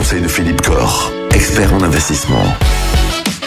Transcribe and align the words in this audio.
conseils 0.00 0.22
de 0.22 0.28
Philippe 0.28 0.62
Corr, 0.62 1.12
expert 1.30 1.74
en 1.74 1.82
investissement. 1.82 2.42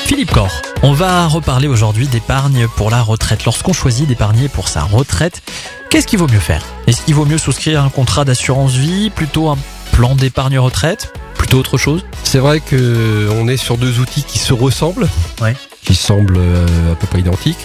Philippe 0.05 0.29
Corr, 0.29 0.61
on 0.83 0.93
va 0.93 1.25
reparler 1.25 1.67
aujourd'hui 1.67 2.05
d'épargne 2.05 2.67
pour 2.77 2.91
la 2.91 3.01
retraite. 3.01 3.43
Lorsqu'on 3.43 3.73
choisit 3.73 4.07
d'épargner 4.07 4.49
pour 4.49 4.67
sa 4.67 4.83
retraite, 4.83 5.41
qu'est-ce 5.89 6.05
qu'il 6.05 6.19
vaut 6.19 6.27
mieux 6.27 6.39
faire? 6.39 6.63
Est-ce 6.85 7.01
qu'il 7.01 7.15
vaut 7.15 7.25
mieux 7.25 7.39
souscrire 7.39 7.83
un 7.83 7.89
contrat 7.89 8.23
d'assurance 8.23 8.73
vie, 8.73 9.09
plutôt 9.09 9.49
un 9.49 9.57
plan 9.93 10.13
d'épargne 10.13 10.59
retraite, 10.59 11.11
plutôt 11.39 11.57
autre 11.57 11.79
chose? 11.79 12.05
C'est 12.23 12.37
vrai 12.37 12.59
que 12.59 13.29
on 13.31 13.47
est 13.47 13.57
sur 13.57 13.79
deux 13.79 13.99
outils 13.99 14.23
qui 14.23 14.37
se 14.37 14.53
ressemblent. 14.53 15.09
Ouais. 15.41 15.55
Qui 15.83 15.95
semblent 15.95 16.37
euh, 16.37 16.93
à 16.93 16.95
peu 16.95 17.07
près 17.07 17.19
identiques, 17.19 17.57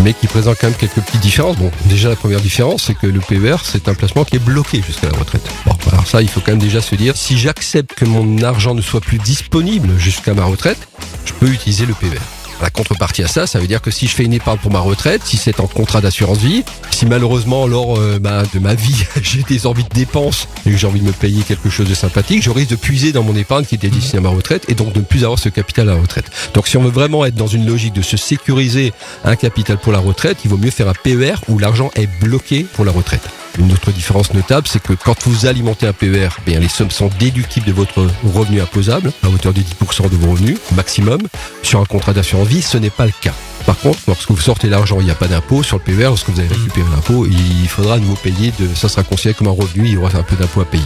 mais 0.00 0.12
qui 0.12 0.26
présentent 0.26 0.58
quand 0.60 0.66
même 0.66 0.76
quelques 0.76 1.00
petites 1.00 1.20
différences. 1.20 1.56
Bon, 1.56 1.70
déjà 1.86 2.08
la 2.10 2.16
première 2.16 2.40
différence, 2.40 2.84
c'est 2.84 2.94
que 2.94 3.06
le 3.06 3.20
PER, 3.20 3.56
c'est 3.64 3.88
un 3.88 3.94
placement 3.94 4.24
qui 4.24 4.36
est 4.36 4.44
bloqué 4.44 4.82
jusqu'à 4.86 5.08
la 5.08 5.18
retraite. 5.18 5.48
Bon, 5.66 5.76
alors 5.90 6.06
ça, 6.06 6.20
il 6.20 6.28
faut 6.28 6.40
quand 6.40 6.52
même 6.52 6.58
déjà 6.58 6.82
se 6.82 6.94
dire, 6.94 7.16
si 7.16 7.38
j'accepte 7.38 7.94
que 7.94 8.04
mon 8.04 8.42
argent 8.42 8.74
ne 8.74 8.82
soit 8.82 9.00
plus 9.00 9.18
disponible 9.18 9.98
jusqu'à 9.98 10.34
ma 10.34 10.44
retraite, 10.44 10.88
je 11.24 11.32
peux 11.32 11.48
utiliser 11.48 11.86
le 11.86 11.94
PER. 11.94 12.20
La 12.64 12.70
contrepartie 12.70 13.22
à 13.22 13.28
ça, 13.28 13.46
ça 13.46 13.58
veut 13.58 13.66
dire 13.66 13.82
que 13.82 13.90
si 13.90 14.06
je 14.06 14.14
fais 14.14 14.24
une 14.24 14.32
épargne 14.32 14.56
pour 14.56 14.72
ma 14.72 14.78
retraite, 14.78 15.20
si 15.22 15.36
c'est 15.36 15.60
en 15.60 15.66
contrat 15.66 16.00
d'assurance 16.00 16.38
vie, 16.38 16.64
si 16.90 17.04
malheureusement 17.04 17.66
lors 17.66 17.98
euh, 17.98 18.18
de 18.18 18.58
ma 18.58 18.72
vie 18.72 19.04
j'ai 19.22 19.42
des 19.42 19.66
envies 19.66 19.84
de 19.84 19.90
dépenses 19.90 20.48
et 20.64 20.70
que 20.70 20.76
j'ai 20.78 20.86
envie 20.86 21.00
de 21.00 21.04
me 21.04 21.12
payer 21.12 21.42
quelque 21.42 21.68
chose 21.68 21.86
de 21.86 21.94
sympathique, 21.94 22.42
je 22.42 22.48
risque 22.48 22.70
de 22.70 22.76
puiser 22.76 23.12
dans 23.12 23.22
mon 23.22 23.36
épargne 23.36 23.66
qui 23.66 23.74
était 23.74 23.90
destinée 23.90 24.20
à 24.20 24.22
ma 24.22 24.30
retraite 24.30 24.64
et 24.68 24.74
donc 24.74 24.94
de 24.94 25.00
ne 25.00 25.04
plus 25.04 25.24
avoir 25.24 25.38
ce 25.38 25.50
capital 25.50 25.90
à 25.90 25.94
la 25.94 26.00
retraite. 26.00 26.30
Donc 26.54 26.66
si 26.66 26.78
on 26.78 26.82
veut 26.82 26.90
vraiment 26.90 27.26
être 27.26 27.34
dans 27.34 27.48
une 27.48 27.66
logique 27.66 27.92
de 27.92 28.00
se 28.00 28.16
sécuriser 28.16 28.94
un 29.24 29.36
capital 29.36 29.76
pour 29.76 29.92
la 29.92 29.98
retraite, 29.98 30.38
il 30.46 30.50
vaut 30.50 30.56
mieux 30.56 30.70
faire 30.70 30.88
un 30.88 30.94
PER 30.94 31.34
où 31.48 31.58
l'argent 31.58 31.90
est 31.96 32.08
bloqué 32.22 32.64
pour 32.72 32.86
la 32.86 32.92
retraite. 32.92 33.28
Une 33.58 33.72
autre 33.72 33.92
différence 33.92 34.34
notable, 34.34 34.66
c'est 34.66 34.82
que 34.82 34.94
quand 34.94 35.26
vous 35.26 35.46
alimentez 35.46 35.86
un 35.86 35.92
PER, 35.92 36.28
eh 36.46 36.58
les 36.58 36.68
sommes 36.68 36.90
sont 36.90 37.10
déductibles 37.18 37.66
de 37.66 37.72
votre 37.72 38.06
revenu 38.24 38.60
imposable 38.60 39.12
à 39.22 39.28
hauteur 39.28 39.52
de 39.52 39.60
10% 39.60 40.10
de 40.10 40.16
vos 40.16 40.32
revenus 40.32 40.58
maximum. 40.74 41.20
Sur 41.62 41.80
un 41.80 41.84
contrat 41.84 42.12
d'assurance 42.12 42.48
vie, 42.48 42.62
ce 42.62 42.78
n'est 42.78 42.90
pas 42.90 43.06
le 43.06 43.12
cas. 43.20 43.34
Par 43.66 43.78
contre, 43.78 43.98
lorsque 44.08 44.30
vous 44.30 44.40
sortez 44.40 44.68
l'argent, 44.68 45.00
il 45.00 45.06
n'y 45.06 45.10
a 45.10 45.14
pas 45.14 45.28
d'impôt 45.28 45.62
sur 45.62 45.78
le 45.78 45.82
PER. 45.82 46.04
Lorsque 46.04 46.28
vous 46.28 46.40
avez 46.40 46.48
récupéré 46.48 46.86
l'impôt, 46.94 47.26
il 47.26 47.68
faudra 47.68 47.98
nous 47.98 48.14
payer 48.14 48.52
de, 48.58 48.68
ça 48.74 48.88
sera 48.88 49.02
considéré 49.02 49.34
comme 49.34 49.48
un 49.48 49.52
revenu, 49.52 49.84
il 49.86 49.94
y 49.94 49.96
aura 49.96 50.10
un 50.16 50.22
peu 50.22 50.36
d'impôt 50.36 50.60
à 50.60 50.64
payer. 50.64 50.82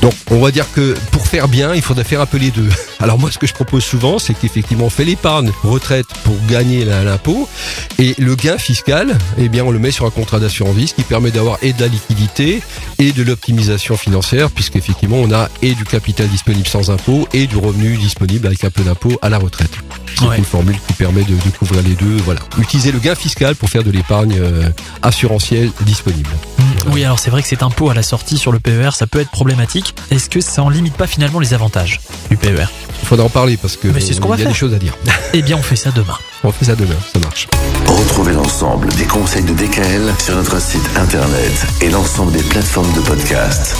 Donc, 0.00 0.14
on 0.32 0.40
va 0.40 0.50
dire 0.50 0.66
que 0.72 0.96
pour 1.12 1.28
faire 1.28 1.46
bien, 1.46 1.76
il 1.76 1.82
faudrait 1.82 2.02
faire 2.02 2.20
un 2.20 2.26
peu 2.26 2.38
les 2.38 2.50
deux. 2.50 2.68
Alors 3.00 3.20
moi, 3.20 3.30
ce 3.30 3.38
que 3.38 3.46
je 3.46 3.54
propose 3.54 3.84
souvent, 3.84 4.18
c'est 4.18 4.34
qu'effectivement, 4.34 4.86
on 4.86 4.90
fait 4.90 5.04
l'épargne 5.04 5.52
retraite 5.62 6.08
pour 6.24 6.34
gagner 6.48 6.84
l'impôt, 6.84 7.48
et 8.00 8.16
le 8.18 8.34
gain 8.34 8.58
fiscal, 8.58 9.16
eh 9.38 9.48
bien, 9.48 9.64
on 9.64 9.70
le 9.70 9.78
met 9.78 9.92
sur 9.92 10.04
un 10.04 10.10
contrat 10.10 10.40
d'assurance 10.40 10.74
vie, 10.74 10.88
ce 10.88 10.94
qui 10.94 11.04
permet 11.04 11.30
d'avoir 11.30 11.58
et 11.62 11.72
de 11.72 11.80
la 11.80 11.86
liquidité 11.86 12.62
et 12.98 13.12
de 13.12 13.22
l'optimisation 13.22 13.96
financière, 13.96 14.50
puisqu'effectivement, 14.50 15.18
on 15.18 15.32
a 15.32 15.48
et 15.62 15.74
du 15.74 15.84
capital 15.84 16.26
disponible 16.26 16.66
sans 16.66 16.90
impôt 16.90 17.28
et 17.32 17.46
du 17.46 17.56
revenu 17.56 17.96
disponible 17.96 18.48
avec 18.48 18.64
un 18.64 18.70
peu 18.70 18.82
d'impôt 18.82 19.16
à 19.22 19.28
la 19.28 19.38
retraite. 19.38 19.70
C'est 20.22 20.28
Ouais. 20.28 20.38
une 20.38 20.44
formule 20.44 20.76
qui 20.86 20.92
permet 20.94 21.24
de, 21.24 21.34
de 21.34 21.56
couvrir 21.58 21.82
les 21.82 21.94
deux. 21.94 22.16
Voilà, 22.24 22.40
utiliser 22.58 22.92
le 22.92 22.98
gain 23.00 23.14
fiscal 23.14 23.54
pour 23.56 23.68
faire 23.68 23.82
de 23.82 23.90
l'épargne 23.90 24.36
euh, 24.38 24.68
assurantielle 25.02 25.70
disponible. 25.82 26.30
Oui, 26.92 27.04
alors 27.04 27.18
c'est 27.18 27.30
vrai 27.30 27.42
que 27.42 27.48
cet 27.48 27.62
impôt 27.62 27.90
à 27.90 27.94
la 27.94 28.02
sortie 28.02 28.38
sur 28.38 28.52
le 28.52 28.58
PER, 28.60 28.90
ça 28.94 29.06
peut 29.06 29.20
être 29.20 29.30
problématique. 29.30 29.94
Est-ce 30.10 30.28
que 30.30 30.40
ça 30.40 30.62
en 30.62 30.68
limite 30.68 30.94
pas 30.94 31.06
finalement 31.06 31.38
les 31.40 31.54
avantages 31.54 32.00
du 32.30 32.36
PER 32.36 32.66
Il 33.02 33.06
faudra 33.08 33.26
en 33.26 33.30
parler 33.30 33.56
parce 33.56 33.76
que 33.76 33.88
Mais 33.88 34.00
c'est 34.00 34.12
ce 34.14 34.20
qu'on 34.20 34.28
va 34.28 34.36
il 34.36 34.38
y 34.38 34.42
a 34.42 34.44
faire. 34.46 34.52
des 34.52 34.58
choses 34.58 34.74
à 34.74 34.78
dire. 34.78 34.94
Eh 35.34 35.40
bien, 35.42 35.56
on 35.56 35.62
fait 35.62 35.76
ça 35.76 35.90
demain. 35.92 36.16
On 36.44 36.52
fait 36.52 36.66
ça 36.66 36.74
demain, 36.76 36.94
ça 37.12 37.18
marche. 37.20 37.48
Retrouvez 37.86 38.32
l'ensemble 38.32 38.88
des 38.94 39.04
conseils 39.04 39.44
de 39.44 39.54
DKL 39.54 40.12
sur 40.22 40.34
notre 40.36 40.60
site 40.60 40.82
internet 40.96 41.66
et 41.80 41.88
l'ensemble 41.88 42.32
des 42.32 42.42
plateformes 42.42 42.92
de 42.92 43.00
podcast. 43.00 43.74